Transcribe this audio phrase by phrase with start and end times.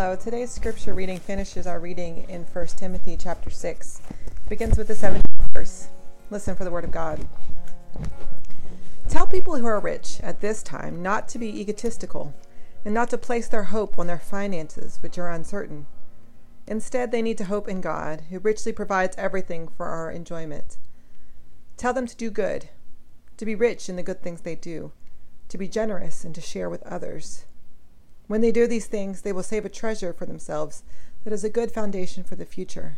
[0.00, 4.00] Hello, today's scripture reading finishes our reading in 1 Timothy chapter 6.
[4.08, 5.88] It begins with the 17th verse.
[6.30, 7.28] Listen for the word of God.
[9.10, 12.34] Tell people who are rich at this time not to be egotistical
[12.82, 15.84] and not to place their hope on their finances, which are uncertain.
[16.66, 20.78] Instead, they need to hope in God, who richly provides everything for our enjoyment.
[21.76, 22.70] Tell them to do good,
[23.36, 24.92] to be rich in the good things they do,
[25.50, 27.44] to be generous, and to share with others.
[28.30, 30.84] When they do these things, they will save a treasure for themselves
[31.24, 32.96] that is a good foundation for the future.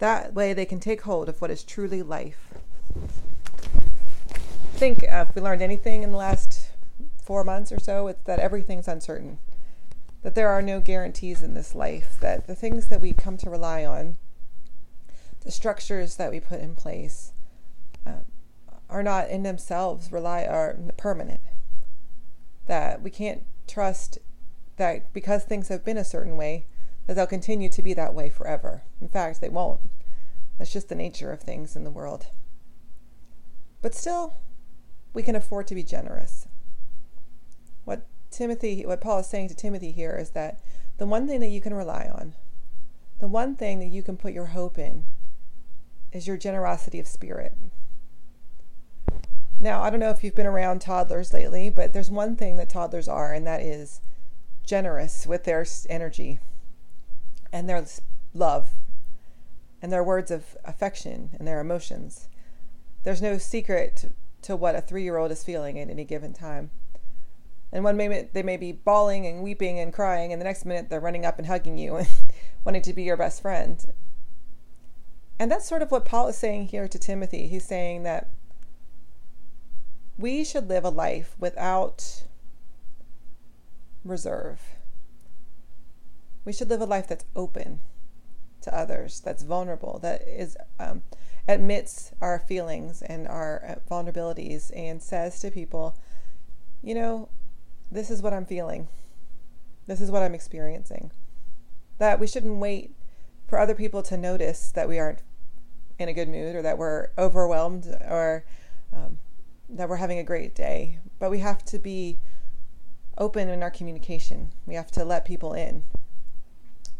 [0.00, 2.52] That way, they can take hold of what is truly life.
[2.94, 6.72] I think uh, if we learned anything in the last
[7.22, 9.38] four months or so, it's that everything's uncertain.
[10.20, 12.18] That there are no guarantees in this life.
[12.20, 14.18] That the things that we come to rely on,
[15.40, 17.32] the structures that we put in place,
[18.06, 18.24] uh,
[18.90, 21.40] are not in themselves rely are permanent.
[22.66, 24.18] That we can't trust
[24.76, 26.66] that because things have been a certain way,
[27.06, 28.82] that they'll continue to be that way forever.
[29.00, 29.80] In fact, they won't.
[30.58, 32.26] That's just the nature of things in the world.
[33.82, 34.38] But still,
[35.12, 36.48] we can afford to be generous.
[37.84, 40.60] What Timothy, what Paul is saying to Timothy here is that
[40.96, 42.34] the one thing that you can rely on,
[43.20, 45.04] the one thing that you can put your hope in,
[46.12, 47.56] is your generosity of spirit.
[49.60, 52.68] Now, I don't know if you've been around toddlers lately, but there's one thing that
[52.68, 54.00] toddlers are, and that is
[54.64, 56.40] generous with their energy
[57.52, 57.84] and their
[58.32, 58.70] love
[59.80, 62.28] and their words of affection and their emotions.
[63.02, 64.10] There's no secret
[64.42, 66.70] to what a three year old is feeling at any given time.
[67.72, 70.88] And one minute they may be bawling and weeping and crying, and the next minute
[70.88, 72.08] they're running up and hugging you and
[72.64, 73.84] wanting to be your best friend.
[75.38, 77.48] And that's sort of what Paul is saying here to Timothy.
[77.48, 78.30] He's saying that
[80.16, 82.24] we should live a life without
[84.04, 84.60] reserve.
[86.44, 87.80] We should live a life that's open
[88.62, 91.02] to others, that's vulnerable, that is um,
[91.46, 95.96] admits our feelings and our uh, vulnerabilities, and says to people,
[96.82, 97.28] you know,
[97.90, 98.88] this is what I'm feeling.
[99.86, 101.10] This is what I'm experiencing.
[101.98, 102.94] That we shouldn't wait
[103.46, 105.22] for other people to notice that we aren't
[105.98, 108.44] in a good mood or that we're overwhelmed or
[108.92, 109.18] um,
[109.68, 112.18] that we're having a great day, but we have to be
[113.18, 114.52] open in our communication.
[114.66, 115.84] We have to let people in.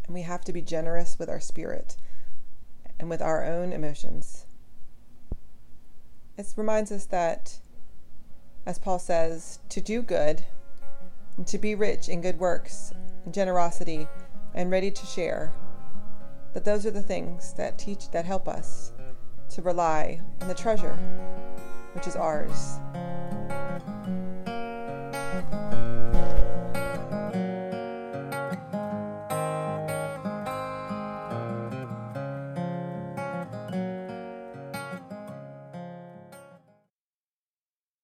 [0.05, 1.97] And we have to be generous with our spirit
[2.99, 4.45] and with our own emotions.
[6.37, 7.59] It reminds us that,
[8.65, 10.43] as Paul says, to do good
[11.37, 12.93] and to be rich in good works
[13.23, 14.07] and generosity
[14.53, 15.53] and ready to share,
[16.53, 18.93] that those are the things that teach, that help us
[19.49, 20.97] to rely on the treasure
[21.93, 22.79] which is ours